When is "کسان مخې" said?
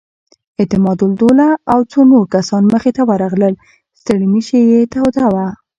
2.33-2.91